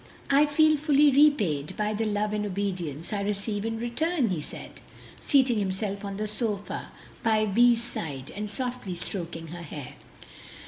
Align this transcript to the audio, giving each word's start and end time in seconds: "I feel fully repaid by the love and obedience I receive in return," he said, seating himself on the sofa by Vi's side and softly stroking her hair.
"I 0.31 0.47
feel 0.47 0.77
fully 0.77 1.11
repaid 1.11 1.77
by 1.77 1.93
the 1.93 2.05
love 2.05 2.33
and 2.33 2.43
obedience 2.43 3.13
I 3.13 3.21
receive 3.21 3.63
in 3.65 3.77
return," 3.77 4.29
he 4.29 4.41
said, 4.41 4.79
seating 5.23 5.59
himself 5.59 6.03
on 6.03 6.17
the 6.17 6.25
sofa 6.27 6.87
by 7.21 7.45
Vi's 7.45 7.83
side 7.83 8.31
and 8.35 8.49
softly 8.49 8.95
stroking 8.95 9.49
her 9.49 9.61
hair. 9.61 9.93